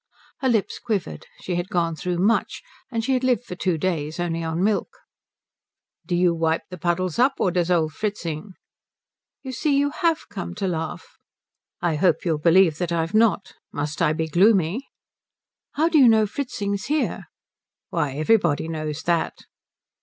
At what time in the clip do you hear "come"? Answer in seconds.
10.27-10.55